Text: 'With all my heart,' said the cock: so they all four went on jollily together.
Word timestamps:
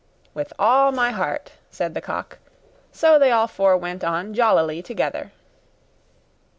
'With 0.33 0.51
all 0.57 0.91
my 0.91 1.11
heart,' 1.11 1.51
said 1.69 1.93
the 1.93 2.01
cock: 2.01 2.39
so 2.91 3.19
they 3.19 3.29
all 3.29 3.45
four 3.47 3.77
went 3.77 4.03
on 4.03 4.33
jollily 4.33 4.81
together. 4.81 5.31